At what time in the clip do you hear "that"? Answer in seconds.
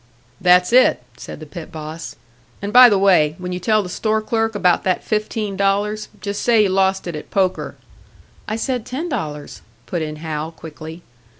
4.83-5.03